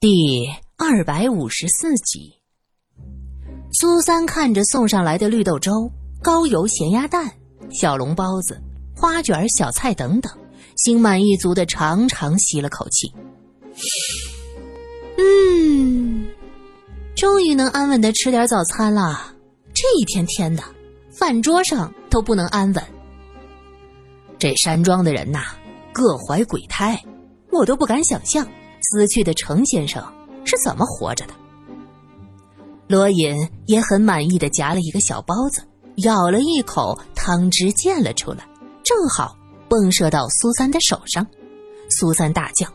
[0.00, 0.46] 第
[0.76, 2.32] 二百五十四集，
[3.72, 5.90] 苏三看着送上来的绿豆粥、
[6.22, 7.28] 高油咸鸭蛋、
[7.72, 8.62] 小笼包子、
[8.94, 10.32] 花卷、小菜等等，
[10.76, 13.12] 心满意足的长长吸了口气。
[15.18, 16.28] 嗯，
[17.16, 19.34] 终于能安稳的吃点早餐了。
[19.74, 20.62] 这一天天的，
[21.10, 22.84] 饭桌上都不能安稳。
[24.38, 25.40] 这山庄的人呐，
[25.92, 27.02] 各怀鬼胎，
[27.50, 28.46] 我都不敢想象。
[28.90, 30.02] 死去的程先生
[30.44, 31.34] 是怎么活着的？
[32.86, 35.62] 罗隐也很满意的夹了一个小包子，
[35.96, 38.48] 咬了一口，汤汁溅了出来，
[38.82, 39.36] 正好
[39.68, 41.26] 迸射到苏三的手上。
[41.90, 42.66] 苏三大叫：“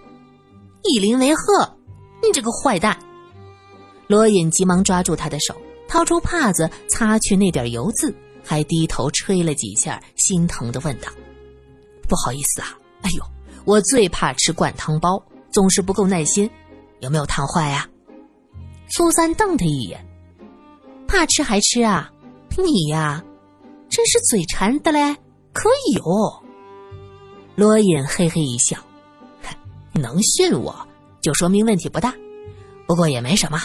[0.86, 1.77] 以邻为壑！
[2.22, 2.95] 你这个坏蛋！”
[4.05, 5.55] 罗隐急忙抓住他的手，
[5.88, 11.09] 掏出帕子擦去那点油渍，还低头吹了几下，心疼的问道
[12.08, 13.23] ：“不好意思啊，哎呦，
[13.66, 15.20] 我最怕吃灌汤包。”
[15.53, 16.49] 总是不够耐心，
[16.99, 17.88] 有没有烫坏呀？
[18.89, 20.03] 苏三瞪他一眼，
[21.08, 22.11] 怕吃还吃啊？
[22.58, 23.23] 你呀，
[23.88, 25.16] 真是嘴馋的嘞！
[25.53, 26.41] 可以哦。
[27.55, 28.78] 罗隐嘿嘿一笑，
[29.94, 30.75] 能训我
[31.22, 32.13] 就说明问题不大，
[32.88, 33.61] 不过也没什么，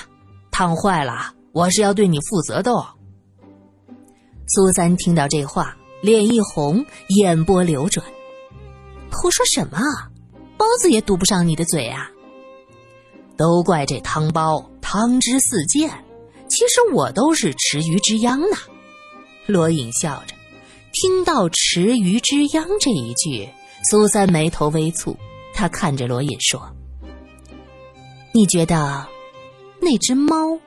[0.51, 2.71] 烫坏了我是要对你负责的。
[2.73, 2.87] 哦。
[4.47, 8.07] 苏三听到这话，脸一红，眼波流转，
[9.11, 9.79] 胡说什么？
[10.59, 12.11] 包子也堵不上你的嘴啊！
[13.37, 15.89] 都怪这汤包汤汁四溅，
[16.49, 18.57] 其实我都是池鱼之殃呢。
[19.47, 20.35] 罗隐笑着，
[20.93, 23.49] 听到“池鱼之殃”这一句，
[23.89, 25.17] 苏三眉头微蹙，
[25.55, 26.61] 他看着罗隐说
[28.35, 29.07] ：“你觉得
[29.81, 30.59] 那只猫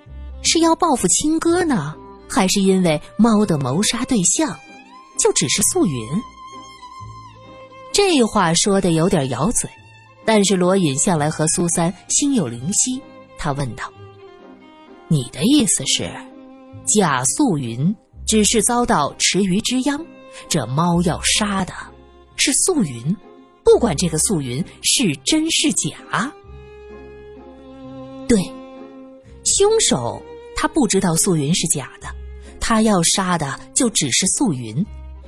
[0.41, 1.93] 是要报复亲哥呢，
[2.29, 4.57] 还是因为猫的谋杀对象
[5.19, 6.07] 就只是素云？”
[7.91, 9.69] 这话说的有点咬嘴。
[10.25, 13.01] 但是罗隐向来和苏三心有灵犀，
[13.37, 13.91] 他问道
[15.09, 16.11] ：“你的意思是，
[16.85, 19.99] 贾素云只是遭到池鱼之殃，
[20.47, 21.73] 这猫要杀的
[22.35, 23.15] 是素云，
[23.63, 26.31] 不管这个素云是真是假？
[28.27, 28.39] 对，
[29.43, 30.21] 凶手
[30.55, 32.07] 他不知道素云是假的，
[32.59, 34.85] 他要杀的就只是素云，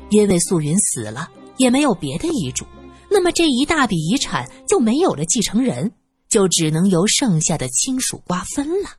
[0.10, 2.64] 因为素云死了，也没有别的遗嘱。”
[3.14, 5.94] 那么这一大笔遗产就没有了继承人，
[6.28, 8.90] 就只能由剩下的亲属瓜分了。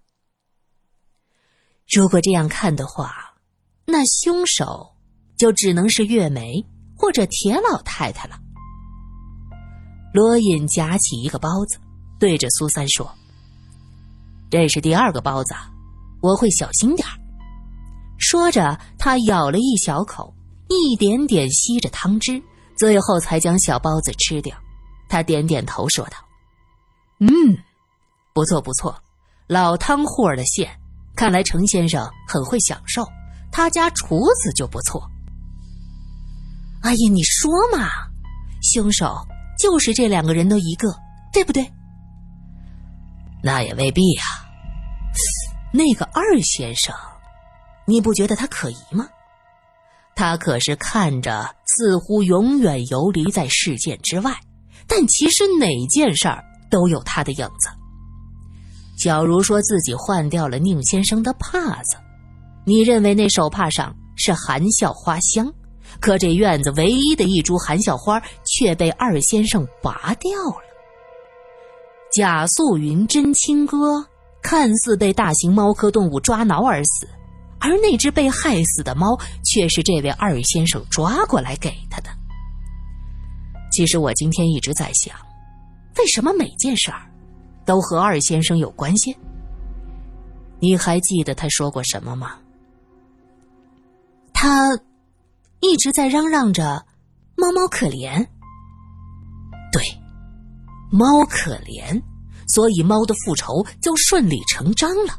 [1.93, 3.35] 如果这样看的话，
[3.85, 4.95] 那凶手
[5.37, 6.65] 就只能是月梅
[6.97, 8.39] 或者铁老太太了。
[10.15, 11.77] 罗隐夹起一个包子，
[12.21, 13.13] 对着苏三说
[14.49, 15.53] ：“这是第二个包子，
[16.23, 17.07] 我会小心点
[18.17, 20.33] 说着，他咬了一小口，
[20.69, 22.41] 一点点吸着汤汁。
[22.77, 24.57] 最后才将小包子吃掉，
[25.09, 26.17] 他点点头说道
[27.21, 27.29] ：“嗯，
[28.33, 28.95] 不错不错，
[29.47, 30.71] 老汤户儿的馅，
[31.17, 33.07] 看来程先生很会享受，
[33.53, 35.03] 他家厨子就不错。”
[36.83, 37.89] 哎呀，你说嘛，
[38.63, 39.17] 凶手
[39.59, 40.89] 就是这两个人的一个，
[41.33, 41.71] 对不对？
[43.43, 44.25] 那也未必啊。
[45.73, 46.95] 那个二先生，
[47.87, 49.09] 你不觉得他可疑吗？
[50.17, 54.33] 他可是看着似乎永远游离在事件之外，
[54.87, 57.69] 但其实哪件事儿都有他的影子。
[58.97, 61.97] 假如说自己换掉了宁先生的帕子，
[62.65, 65.53] 你认为那手帕上是含笑花香，
[66.01, 70.63] 可这院子唯一的一株含笑花却被二先生拔掉了。
[72.17, 74.07] 贾素云真亲哥
[74.41, 77.09] 看似被大型猫科动物抓挠而死。
[77.65, 82.11] 而那只被害死的猫，却是这位二先生抓过来给他的。
[83.73, 85.17] 其实我今天一直在想，
[85.97, 87.11] 为什么每件事儿
[87.65, 89.17] 都和二先生有关系？
[90.61, 92.37] 你还记得他说过什么吗？
[94.35, 94.79] 他
[95.61, 96.85] 一直在嚷嚷着
[97.35, 98.27] “猫猫可怜”。
[99.73, 99.83] 对，
[100.93, 101.99] 猫可怜，
[102.47, 105.19] 所以猫的复仇就顺理成章了。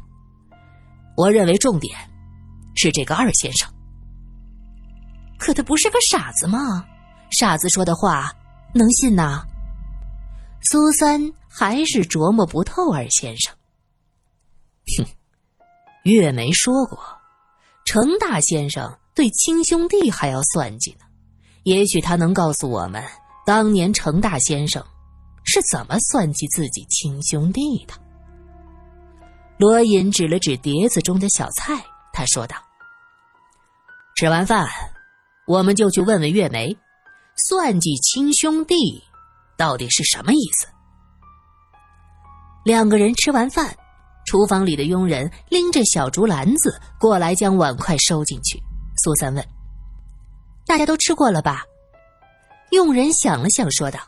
[1.18, 1.98] 我认为重点。
[2.76, 3.72] 是这个二先生，
[5.38, 6.86] 可他不是个傻子吗？
[7.32, 8.32] 傻子说的话
[8.74, 9.44] 能信呐？
[10.62, 13.54] 苏三还是琢磨不透二先生。
[14.98, 15.06] 哼，
[16.04, 17.00] 月梅说过，
[17.86, 21.06] 程大先生对亲兄弟还要算计呢。
[21.64, 23.04] 也许他能告诉我们，
[23.46, 24.84] 当年程大先生
[25.44, 27.94] 是怎么算计自己亲兄弟的。
[29.58, 31.84] 罗隐指了指碟子中的小菜，
[32.14, 32.56] 他说道。
[34.16, 34.66] 吃完饭，
[35.46, 36.78] 我们就去问问月梅，
[37.36, 39.04] 算计亲兄弟
[39.58, 40.66] 到底是什么意思？
[42.64, 43.76] 两个人吃完饭，
[44.26, 48.58] 厨房里的佣人拎着小竹篮子过来，将碗筷收进去。
[49.04, 49.46] 苏三问
[50.66, 51.66] ：“大家都吃过了吧？”
[52.72, 54.00] 佣人想了想，说道：“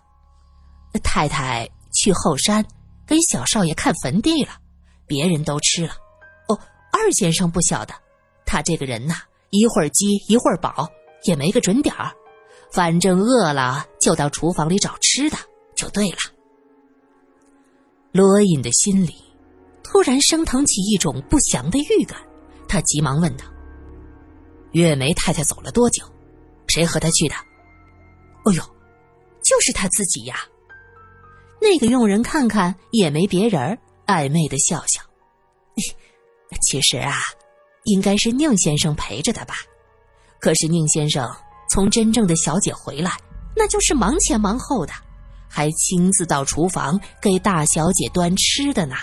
[1.03, 2.65] 太太去后山
[3.05, 4.53] 跟小少爷看坟地了，
[5.05, 5.93] 别人都吃了。
[6.47, 6.57] 哦，
[6.93, 7.93] 二先生不晓得，
[8.45, 9.15] 他这个人呐，
[9.49, 10.89] 一会儿饥一会儿饱，
[11.23, 12.11] 也没个准点儿。
[12.71, 15.37] 反正饿了就到厨房里找吃的，
[15.75, 16.17] 就对了。”
[18.11, 19.15] 罗隐的心里
[19.83, 22.19] 突然升腾起一种不祥的预感，
[22.67, 23.45] 他急忙问道
[24.73, 26.03] ：“月梅太太走了多久？
[26.67, 27.35] 谁和她去的？”
[28.43, 28.61] 哦呦，
[29.43, 30.35] 就是她自己呀！
[31.61, 35.01] 那个佣人看看也没别人，暧昧的笑笑。
[36.61, 37.13] 其实啊，
[37.87, 39.55] 应该是宁先生陪着的吧？
[40.39, 41.27] 可是宁先生
[41.71, 43.11] 从真正的小姐回来，
[43.55, 44.93] 那就是忙前忙后的，
[45.49, 48.95] 还亲自到厨房给大小姐端吃的呢。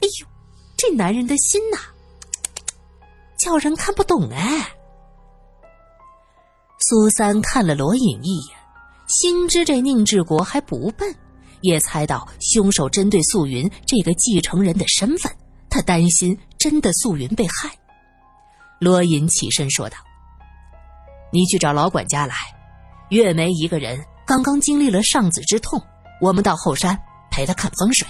[0.00, 0.26] 哎呦，
[0.76, 1.78] 这男人的心呐，
[3.38, 4.68] 叫人看不懂哎。
[6.88, 8.56] 苏三看了罗隐一眼。
[9.06, 11.12] 心知这宁志国还不笨，
[11.62, 15.30] 也猜到凶手针对素云这个继承人的身份，
[15.68, 17.76] 他担心真的素云被害。
[18.80, 19.98] 罗隐起身说道
[21.30, 22.34] ：“你去找老管家来，
[23.10, 25.78] 月梅一个人刚刚经历了丧子之痛，
[26.18, 26.98] 我们到后山
[27.30, 28.08] 陪她看风水。”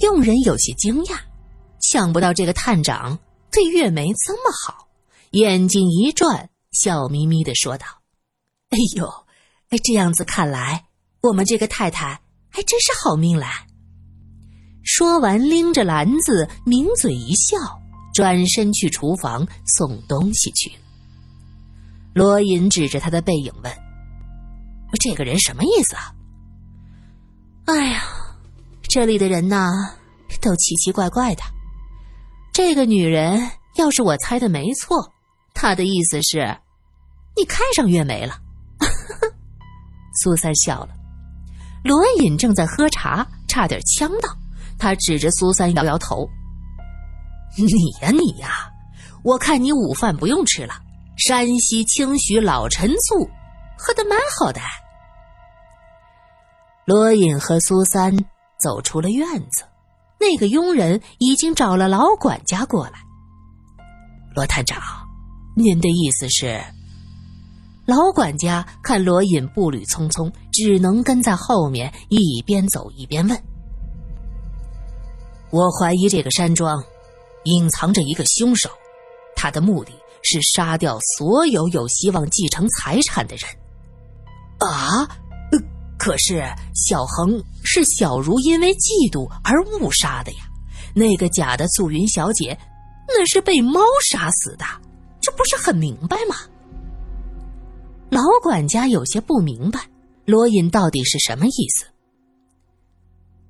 [0.00, 1.16] 佣人有些惊讶，
[1.80, 3.16] 想不到这个探长
[3.52, 4.88] 对月梅这么好，
[5.30, 7.86] 眼睛一转，笑眯眯的说道。
[8.70, 9.06] 哎呦，
[9.68, 10.86] 哎，这样子看来，
[11.22, 12.20] 我们这个太太
[12.50, 13.64] 还真是好命来。
[14.82, 17.56] 说完，拎着篮子，抿嘴一笑，
[18.16, 20.72] 转身去厨房送东西去。
[22.14, 23.70] 罗隐指着他的背影问
[25.04, 26.14] ：“这个人什么意思啊？”
[27.68, 28.02] 哎呀，
[28.88, 29.68] 这里的人呐，
[30.40, 31.42] 都奇奇怪怪的。
[32.54, 35.12] 这个女人要是我猜的没错，
[35.52, 36.56] 她的意思是，
[37.36, 38.38] 你看上月梅了。
[40.22, 40.94] 苏三笑了，
[41.84, 44.34] 罗隐正在喝茶，差点呛到。
[44.78, 46.26] 他指着苏三摇摇头
[47.56, 48.70] ：“你呀你呀，
[49.22, 50.74] 我看你午饭不用吃了，
[51.16, 53.28] 山西清徐老陈醋
[53.78, 54.60] 喝的蛮好的。”
[56.86, 58.16] 罗隐和苏三
[58.58, 59.64] 走出了院子，
[60.20, 62.92] 那个佣人已经找了老管家过来。
[64.34, 64.80] 罗探长，
[65.56, 66.60] 您的意思是？
[67.86, 73.42] 老管家看罗隐步履匆匆，只能跟在后面一边走一边问
[75.50, 76.82] ：“我怀疑这个山庄
[77.46, 78.68] 隐藏着一个凶手，
[79.34, 83.48] 他的目的是杀掉所有有希望继承财产的人。”
[84.60, 85.08] 啊！
[85.98, 86.44] 可是
[86.74, 90.38] 小恒是小茹因为嫉妒而误杀的呀，
[90.94, 92.56] 那个假的素云小姐
[93.08, 94.64] 那是被猫杀死的，
[95.20, 96.36] 这不是很明白吗？
[98.10, 99.80] 老管家有些不明白，
[100.26, 101.86] 罗隐到底是什么意思？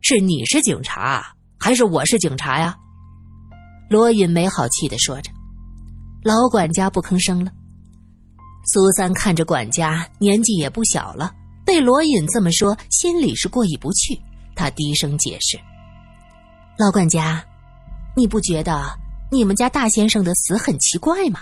[0.00, 2.76] 是你是警察，还是我是警察呀？
[3.88, 5.30] 罗隐没好气的说着。
[6.22, 7.52] 老管家不吭声了。
[8.72, 11.32] 苏三看着管家，年纪也不小了，
[11.64, 14.20] 被罗隐这么说，心里是过意不去。
[14.54, 15.58] 他低声解释
[16.78, 17.44] ：“老管家，
[18.16, 18.98] 你不觉得
[19.30, 21.40] 你们家大先生的死很奇怪吗？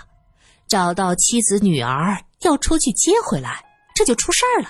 [0.67, 3.63] 找到妻子女儿。”要出去接回来，
[3.95, 4.69] 这就出事儿了。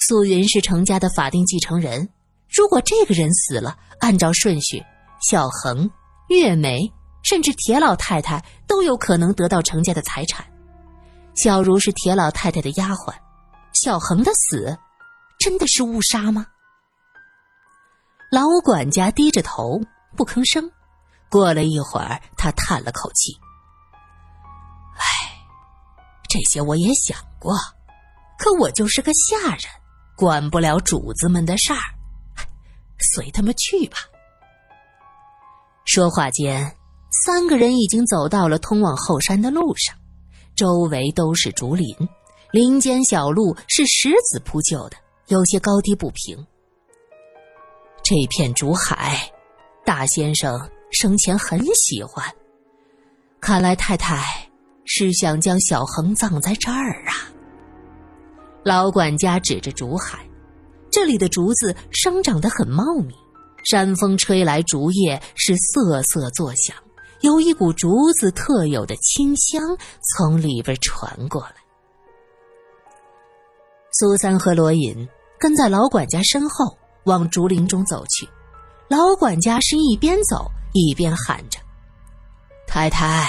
[0.00, 2.08] 素云是程家的法定继承人，
[2.48, 4.82] 如果这个人死了，按照顺序，
[5.20, 5.90] 小恒、
[6.28, 6.92] 月梅，
[7.22, 10.46] 甚至铁老太太都有可能得到程家的财产。
[11.34, 13.14] 小茹是铁老太太的丫鬟，
[13.72, 14.76] 小恒的死，
[15.38, 16.46] 真的是误杀吗？
[18.30, 19.80] 老管家低着头
[20.16, 20.70] 不吭声。
[21.30, 23.38] 过了一会儿，他叹了口气。
[26.28, 27.56] 这些我也想过，
[28.38, 29.62] 可我就是个下人，
[30.14, 31.80] 管不了主子们的事儿，
[33.14, 33.96] 随他们去吧。
[35.88, 36.70] 说话间，
[37.24, 39.96] 三个人已经走到了通往后山的路上，
[40.54, 41.96] 周围都是竹林，
[42.50, 46.36] 林间小路是石子铺就的，有些高低不平。
[48.02, 49.18] 这片竹海，
[49.82, 50.60] 大先生
[50.92, 52.22] 生前很喜欢，
[53.40, 54.22] 看来太太。
[54.90, 57.28] 是想将小恒葬在这儿啊！
[58.62, 60.18] 老管家指着竹海，
[60.90, 63.14] 这里的竹子生长得很茂密，
[63.64, 66.76] 山风吹来，竹叶是瑟瑟作响，
[67.20, 69.60] 有一股竹子特有的清香
[70.00, 71.54] 从里边传过来。
[73.92, 78.28] 苏三和罗隐跟在老管家身后往竹林中走去，
[78.88, 81.58] 老管家是一边走一边喊着
[82.66, 83.26] ：“太太，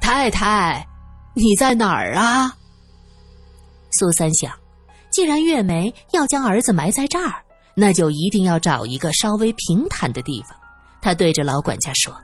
[0.00, 0.86] 太太，
[1.34, 2.56] 你在哪儿啊？”
[3.92, 4.52] 苏三想，
[5.10, 7.39] 既然月梅要将儿子埋在这儿，
[7.74, 10.56] 那就一定要找一个稍微平坦的地方。
[11.00, 12.14] 他对着老管家说：“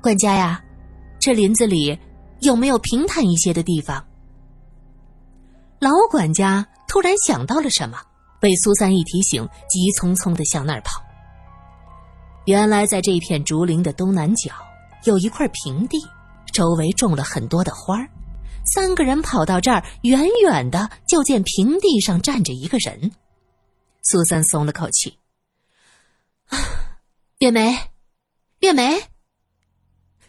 [0.00, 0.62] 管家呀，
[1.18, 1.98] 这林子里
[2.40, 4.04] 有没有平坦一些的地方？”
[5.80, 7.98] 老管家突然想到了什么，
[8.40, 11.02] 被苏三一提醒，急匆匆的向那儿跑。
[12.46, 14.50] 原来，在这片竹林的东南角
[15.04, 15.98] 有一块平地，
[16.52, 18.08] 周围种了很多的花儿。
[18.64, 23.12] 三个人跑到这儿，远远的就见平地上站着一个人。
[24.10, 25.18] 苏三松了口气
[26.48, 26.56] ：“啊，
[27.40, 27.76] 月梅，
[28.60, 28.98] 月梅！”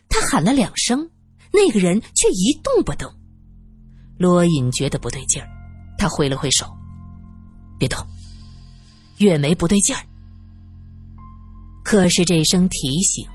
[0.09, 1.09] 他喊了两声，
[1.53, 3.09] 那个人却一动不动。
[4.17, 5.47] 罗隐觉得不对劲儿，
[5.97, 6.65] 他挥了挥手
[7.79, 8.05] ：“别动。”
[9.19, 10.05] 月梅不对劲儿，
[11.81, 13.25] 可是这声提醒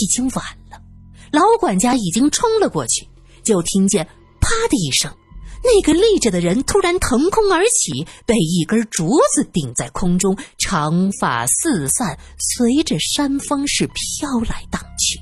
[0.00, 0.82] 已经晚了。
[1.30, 3.06] 老管家已经冲了过去，
[3.42, 4.02] 就听见
[4.40, 5.14] “啪”的一声，
[5.62, 15.20] 那个立着的人突然腾空而起，被一根竹子顶在空中，长发四散，随着山风是飘来荡去。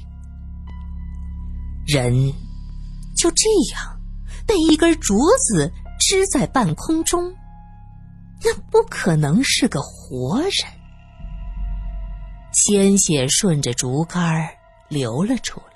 [1.87, 2.33] 人
[3.17, 3.97] 就这样。
[4.47, 7.35] 被一根竹子支在半空中，
[8.45, 10.53] 那不可能是个活人。
[12.53, 14.23] 鲜血顺着竹竿
[14.89, 15.67] 流了出来。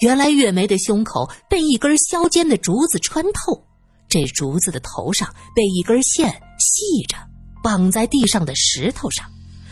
[0.00, 3.64] 原来月梅的胸口被一根削尖的竹子穿透，
[4.12, 5.26] 这竹子的头上
[5.56, 6.28] 被一根线
[6.58, 7.16] 系着，
[7.64, 9.24] 绑在地上的石头上。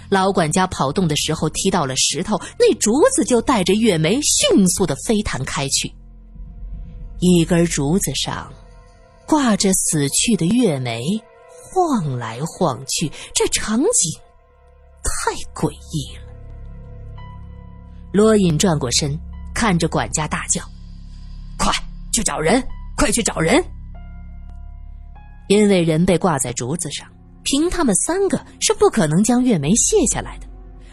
[0.08, 5.92] 老管家跑动的时候踢到了石头，那竹子就带着月梅迅速的飞弹开去。
[7.18, 8.50] 一根竹子上
[9.26, 11.02] 挂着死去的月梅，
[11.70, 14.18] 晃来晃去，这场景
[15.04, 16.22] 太诡异了。
[18.10, 19.20] 罗隐转过身，
[19.54, 20.62] 看着管家大叫
[21.58, 21.70] ：“快
[22.10, 22.66] 去找人！
[22.96, 23.62] 快去找人！”
[25.50, 27.08] 因为人被挂在竹子上，
[27.42, 30.46] 凭他们三个是不可能将月梅卸下来的。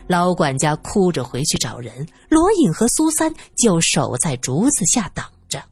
[0.07, 5.63] 老管家哭着回去找人，罗隐和苏三就守在竹子下等着。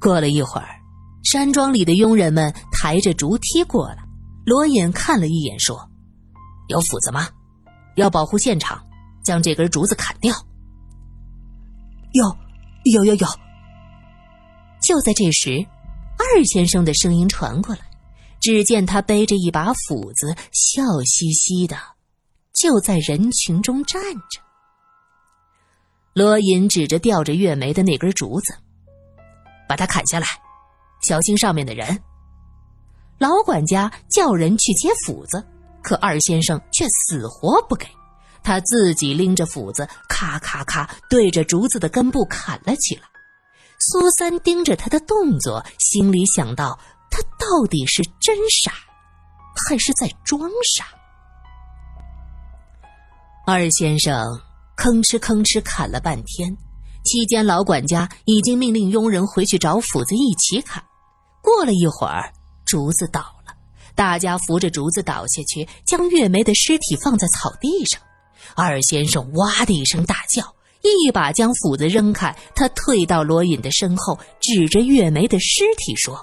[0.00, 0.66] 过了一会儿，
[1.22, 3.98] 山庄里的佣人们抬着竹梯过来。
[4.44, 5.88] 罗隐看了一眼，说
[6.66, 7.28] ：“有斧子吗？
[7.94, 8.84] 要保护现场，
[9.24, 10.34] 将这根竹子砍掉。
[12.10, 12.36] ”“有，
[12.92, 13.28] 有，有，有。”
[14.82, 15.64] 就在这时，
[16.18, 17.80] 二先生的声音传过来。
[18.38, 21.76] 只见他背着一把斧子，笑嘻嘻的，
[22.52, 24.40] 就在人群中站着。
[26.12, 28.54] 罗隐指着吊着月梅的那根竹子。
[29.68, 30.26] 把它砍下来，
[31.02, 32.00] 小心上面的人。
[33.18, 35.44] 老管家叫人去接斧子，
[35.82, 37.86] 可二先生却死活不给。
[38.44, 43.02] 他自己拎着斧子，咔咔咔对着竹子的根部砍了起来。
[43.88, 46.76] 苏三盯着他的动作，心里想到：
[47.08, 48.72] 他到底是真傻，
[49.68, 50.86] 还是在装傻？
[53.46, 54.26] 二先生
[54.76, 56.56] 吭哧吭哧砍了半天。
[57.04, 60.82] 期间，老管家已经命令佣人回去找斧子一起砍。
[61.40, 62.32] 过了一会儿，
[62.64, 63.54] 竹子倒了，
[63.94, 68.00] 大家扶着竹子倒下去，将月梅的尸体放在草地上。
[68.56, 76.14] 二先生哇的一声大叫，一把将斧子扔开，他退到罗隐的身后，指着月梅的尸体说：“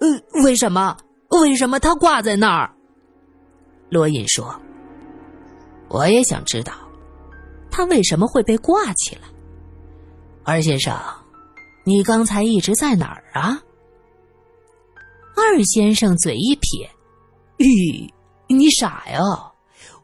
[0.00, 0.96] 呃，为什么？
[1.30, 2.74] 为什么他挂在那儿？”
[3.90, 4.54] 罗隐说
[5.88, 6.72] ：“我也想知道，
[7.70, 9.22] 他为什么会被挂起来。”
[10.44, 10.96] 二先生，
[11.84, 13.60] 你刚才一直在哪儿啊？
[15.36, 16.88] 二先生嘴一撇
[17.58, 18.12] ：“吁，
[18.48, 19.49] 你傻呀！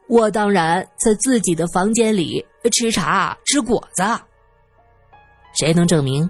[0.07, 4.03] 我当然在自己的房间里吃茶吃果子。
[5.53, 6.29] 谁能证明？”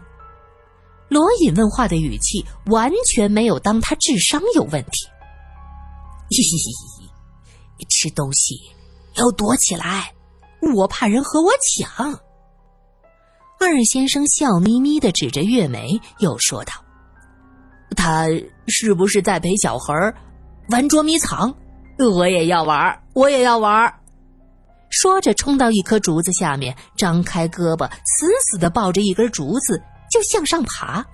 [1.10, 5.08] 罗隐问话的语气完全没有当他智商有问题。
[6.30, 8.60] 嘻嘻嘻，吃东西
[9.16, 10.14] 要躲起来，
[10.76, 12.20] 我怕人和我抢。
[13.60, 16.74] 二先生笑眯眯的指着月梅，又说道
[17.96, 18.28] ：“他
[18.68, 19.94] 是不是在陪小孩
[20.70, 21.56] 玩捉迷藏？
[22.06, 23.94] 我也要玩，我也要玩。”
[24.90, 31.06] 说着，冲到一棵竹子下面，张开胳膊，死死的抱着一根竹子就向上爬。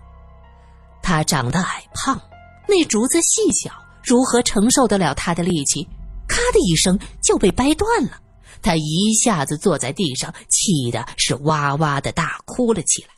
[1.02, 2.22] 他长得矮胖，
[2.68, 3.72] 那竹子细小，
[4.04, 5.88] 如何承受得了他的力气？
[6.28, 8.22] 咔的一声就被掰断了。
[8.62, 13.10] 他一下子坐在地上，气的是哇哇的大哭了起来。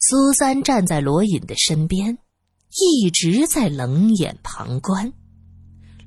[0.00, 2.18] 苏三站在罗隐的身边，
[2.70, 5.12] 一直在冷眼旁观。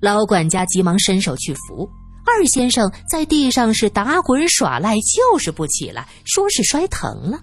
[0.03, 1.89] 老管家急忙伸手去扶，
[2.25, 7.39] 二先生在地上是打滚耍赖，就是不起来，说是摔疼了。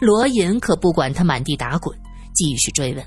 [0.00, 1.94] 罗隐可不管他满地打滚，
[2.34, 3.04] 继续追问。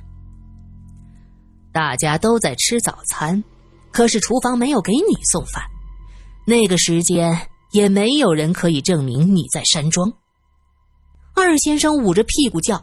[1.73, 3.43] 大家都在吃早餐，
[3.91, 5.63] 可是厨房没有给你送饭。
[6.45, 7.35] 那个时间
[7.71, 10.13] 也没有人可以证明你在山庄。
[11.33, 12.75] 二先生捂着屁股叫：“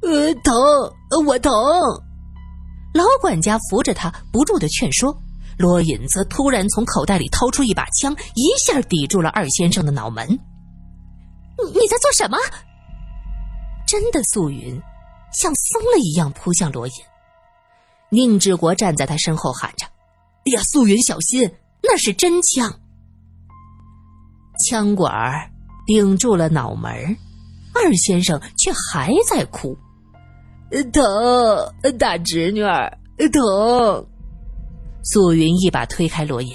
[0.00, 0.54] 呃，疼，
[1.26, 1.52] 我疼。”
[2.94, 5.16] 老管家扶着他，不住的劝说。
[5.58, 10.28] 罗隐则突然从口袋里掏出一把枪，一下抵住了二先生的脑门。
[11.58, 12.38] “你你在做什么？”
[13.84, 14.80] 真的，素云
[15.32, 16.92] 像疯了一样扑向罗隐。
[18.10, 19.84] 宁志国站在他身后喊着
[20.46, 21.50] ：“哎呀，素云小心，
[21.82, 22.78] 那是真枪！”
[24.64, 25.50] 枪管
[25.86, 27.16] 顶住了脑门
[27.74, 29.76] 二先生却还在哭，
[30.92, 31.02] 疼，
[31.98, 32.90] 大侄女儿
[33.32, 34.06] 疼。
[35.02, 36.54] 素云一把推开罗隐：“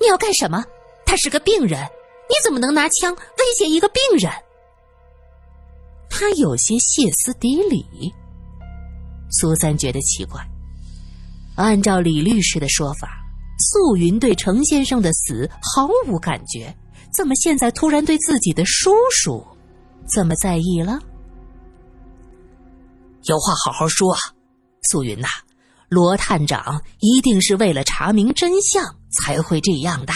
[0.00, 0.64] 你要干什么？
[1.06, 1.80] 他是个病人，
[2.28, 4.32] 你怎么能拿枪威胁一个病人？”
[6.10, 8.12] 他有些歇斯底里。
[9.30, 10.40] 苏三觉得奇怪，
[11.56, 13.08] 按照李律师的说法，
[13.58, 16.74] 素云对程先生的死毫无感觉，
[17.12, 19.42] 怎么现在突然对自己的叔叔
[20.08, 20.98] 这么在意了？
[23.24, 24.16] 有话好好说，
[24.82, 25.28] 素云呐。
[25.88, 30.12] 罗探长一定是为了查明真相才会这样的。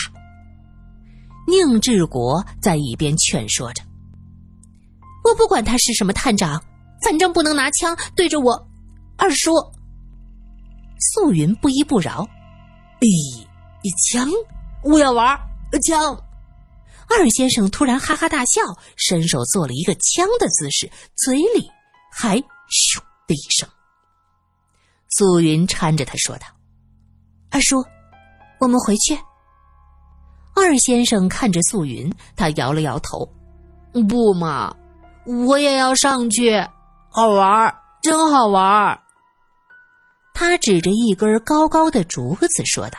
[1.46, 3.82] 宁志国在一边劝说着
[5.22, 6.64] ：“我不管他是什么探长，
[7.02, 8.68] 反正不能拿枪对着我
[9.18, 9.52] 二叔。”
[10.98, 12.26] 素云不依不饶
[13.00, 13.46] ：“咦，
[14.10, 14.26] 枪，
[14.82, 15.38] 我要玩
[15.84, 16.18] 枪！”
[17.06, 18.62] 二先生突然哈哈大笑，
[18.96, 21.70] 伸手做了一个枪的姿势，嘴里
[22.10, 23.68] 还咻的一声。
[25.08, 26.46] 素云搀着他说道
[27.50, 27.84] ：“二叔，
[28.60, 29.18] 我们回去。”
[30.54, 33.26] 二先生看着素云，他摇了摇头
[34.08, 34.74] ：“不嘛，
[35.24, 36.58] 我也要上去，
[37.10, 39.02] 好玩儿，真好玩儿。”
[40.34, 42.98] 他指着一根高高的竹子说道：“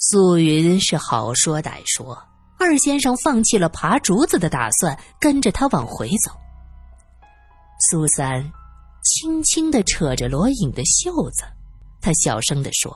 [0.00, 2.16] 素云是好说歹说，
[2.58, 6.32] 二先生放弃了爬竹子的打算，跟着他往回走。”
[7.78, 8.52] 苏三。
[9.04, 11.44] 轻轻的扯着罗隐的袖子，
[11.98, 12.94] 他小声的说：“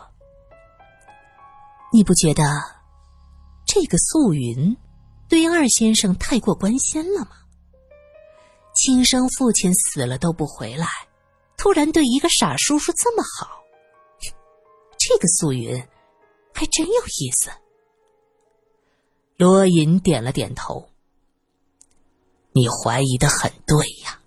[1.91, 2.43] 你不觉得
[3.65, 4.77] 这个素云
[5.27, 7.31] 对二先生太过关心了吗？
[8.75, 10.87] 亲生父亲死了都不回来，
[11.57, 13.63] 突然对一个傻叔叔这么好，
[14.99, 15.75] 这个素云
[16.53, 17.51] 还真有意思。”
[19.39, 20.91] 罗隐点了点头
[22.53, 24.19] ：“你怀疑的很对呀。”